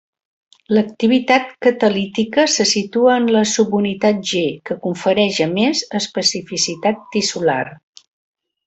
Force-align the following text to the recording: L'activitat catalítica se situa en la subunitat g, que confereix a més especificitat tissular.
L'activitat 0.75 1.51
catalítica 1.65 2.45
se 2.55 2.65
situa 2.71 3.19
en 3.25 3.29
la 3.37 3.45
subunitat 3.53 4.25
g, 4.31 4.43
que 4.71 4.79
confereix 4.87 5.41
a 5.49 5.49
més 5.55 5.87
especificitat 6.03 7.07
tissular. 7.17 7.65